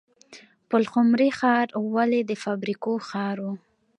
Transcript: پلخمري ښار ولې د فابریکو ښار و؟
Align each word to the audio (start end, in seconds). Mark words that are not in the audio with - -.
پلخمري 0.69 1.29
ښار 1.39 1.67
ولې 1.95 2.21
د 2.25 2.31
فابریکو 2.43 2.93
ښار 3.09 3.37
و؟ 3.45 3.47